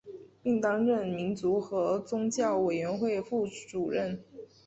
[0.41, 4.23] 并担任民族和宗教委员会副主任。